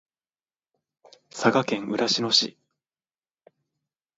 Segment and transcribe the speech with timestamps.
[1.29, 2.57] 佐賀県嬉野市